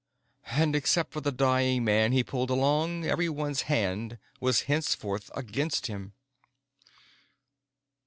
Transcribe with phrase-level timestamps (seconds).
[0.47, 6.13] And, except for the dying man he pulled along, everyone's hand was henceforth against him.